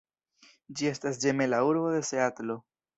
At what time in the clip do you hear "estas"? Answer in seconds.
0.93-1.21